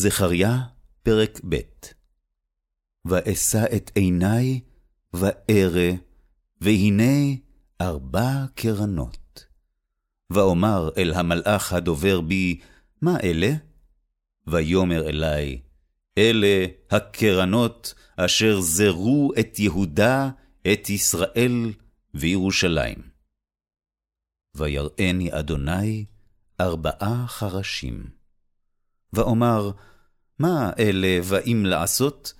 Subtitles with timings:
[0.00, 0.58] זכריה,
[1.02, 1.56] פרק ב'
[3.04, 4.60] ואשא את עיני,
[5.12, 5.90] וארא,
[6.60, 7.34] והנה
[7.80, 9.46] ארבע קרנות.
[10.30, 12.60] ואומר אל המלאך הדובר בי,
[13.02, 13.52] מה אלה?
[14.46, 15.60] ויאמר אלי,
[16.18, 20.30] אלה הקרנות אשר זרו את יהודה,
[20.72, 21.72] את ישראל
[22.14, 22.98] וירושלים.
[24.54, 26.04] ויראני אדוני
[26.60, 28.19] ארבעה חרשים.
[29.12, 29.70] ואומר,
[30.38, 32.32] מה אלה באים לעשות?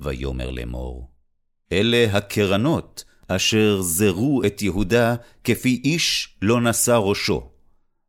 [0.00, 1.10] ויאמר לאמור,
[1.72, 7.50] אלה הקרנות אשר זרו את יהודה, כפי איש לא נשא ראשו.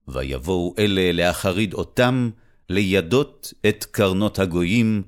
[0.08, 2.30] ויבואו אלה להחריד אותם,
[2.70, 5.04] לידות את קרנות הגויים,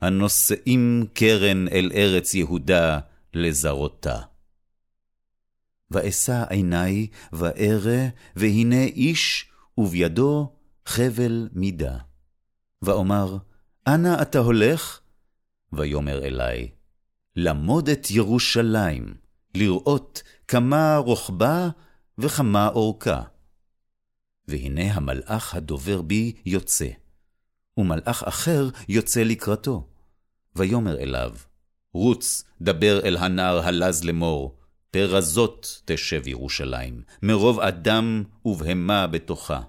[0.00, 2.98] הנושאים קרן אל ארץ יהודה
[3.34, 4.20] לזרותה.
[5.90, 10.52] ואשא עיני, וארא, והנה איש, ובידו
[10.86, 11.98] חבל מידה.
[12.82, 13.36] ואומר,
[13.86, 15.00] אנה אתה הולך?
[15.72, 16.70] ויאמר אלי,
[17.36, 19.14] למוד את ירושלים,
[19.54, 21.68] לראות כמה רוחבה
[22.18, 23.22] וכמה אורכה.
[24.48, 26.88] והנה המלאך הדובר בי יוצא,
[27.76, 29.88] ומלאך אחר יוצא לקראתו.
[30.56, 31.32] ויאמר אליו,
[31.92, 34.58] רוץ, דבר אל הנער הלז לאמור,
[34.90, 39.60] פרזות תשב ירושלים, מרוב אדם ובהמה בתוכה.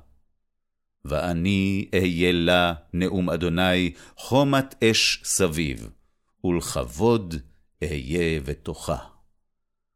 [1.05, 5.89] ואני אהיה לה, נאום אדוני, חומת אש סביב,
[6.43, 7.35] ולכבוד
[7.83, 8.97] אהיה בתוכה.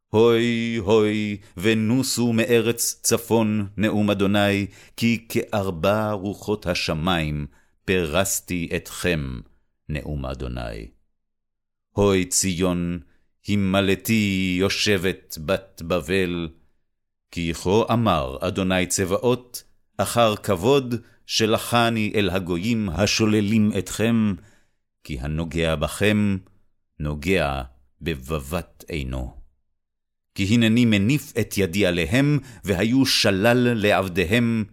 [0.07, 4.67] הוי, הוי, ונוסו מארץ צפון, נאום אדוני,
[4.97, 7.47] כי כארבע רוחות השמיים
[7.85, 9.39] פרסתי אתכם,
[9.89, 10.87] נאום אדוני.
[11.91, 12.99] הוי ציון,
[13.47, 16.49] הימלתי יושבת בת בבל,
[17.31, 19.63] כי כה אמר אדוני צבאות,
[19.97, 24.33] אחר כבוד שלחני אל הגויים השוללים אתכם,
[25.03, 26.37] כי הנוגע בכם,
[26.99, 27.61] נוגע
[28.01, 29.41] בבבת עינו.
[30.35, 34.65] כי הנני מניף את ידי עליהם, והיו שלל לעבדיהם,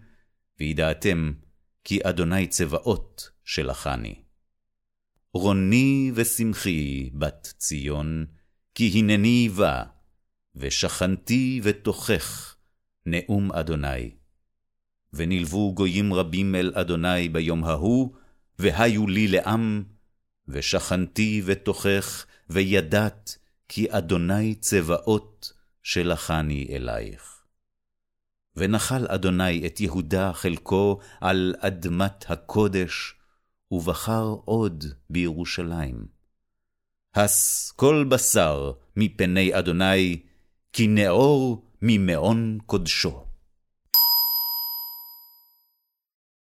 [0.61, 1.33] וידעתם
[1.85, 4.15] כי אדוני צבאות שלחני.
[5.35, 8.27] רוני ושמחי בת ציון,
[8.75, 9.83] כי הנני בא,
[10.57, 12.57] ושכנתי ותוכך,
[13.07, 14.22] נאום אדוני.
[15.13, 18.15] ונלוו גויים רבים אל אדוני ביום ההוא,
[18.59, 19.83] והיו לי לעם,
[20.49, 23.37] ושכנתי ותוכך, וידעת
[23.69, 25.53] כי אדוני צבאות
[25.83, 27.43] שלחני אלייך.
[28.57, 33.15] ונחל אדוני את יהודה חלקו על אדמת הקודש,
[33.71, 36.07] ובחר עוד בירושלים.
[37.15, 40.23] הס כל בשר מפני אדוני,
[40.73, 43.32] כי נאור ממעון קודשו.